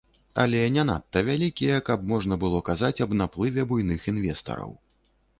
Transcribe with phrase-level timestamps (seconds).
[0.43, 4.73] Але не надта вялікія, каб можна было казаць аб наплыве буйных інвестараў.